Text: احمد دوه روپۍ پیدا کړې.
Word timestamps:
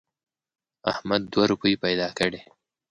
احمد 0.91 1.21
دوه 1.33 1.45
روپۍ 1.51 1.73
پیدا 1.83 2.07
کړې. 2.19 2.41